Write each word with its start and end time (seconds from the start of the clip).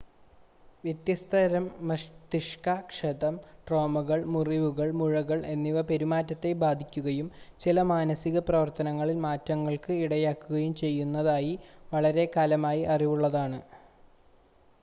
വ്യത്യസ്ത 0.83 1.31
തരം 1.33 1.65
മസ്തിഷ്ക 1.89 2.63
ക്ഷതം 2.87 3.35
ട്രോമകൾ 3.67 4.19
മുറിവുകൾ 4.33 4.87
മുഴകൾ 4.99 5.39
എന്നിവ 5.51 5.81
പെരുമാറ്റത്തെ 5.89 6.51
ബാധിക്കുകയും 6.63 7.27
ചില 7.61 7.81
മാനസിക 7.91 8.39
പ്രവർത്തനങ്ങളിൽ 8.47 9.19
മാറ്റങ്ങൾക്ക് 9.27 9.95
ഇടയാക്കുകയും 10.05 10.73
ചെയ്യുന്നതായി 10.81 11.53
വളരെക്കാലമായി 11.91 12.83
അറിവുള്ളതാണ് 12.95 13.61